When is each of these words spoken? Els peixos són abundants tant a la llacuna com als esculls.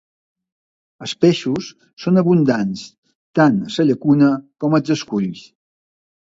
Els 1.07 1.13
peixos 1.25 1.67
són 2.07 2.17
abundants 2.23 2.87
tant 3.43 3.63
a 3.69 3.71
la 3.79 3.89
llacuna 3.91 4.33
com 4.65 4.81
als 4.81 4.97
esculls. 4.99 5.49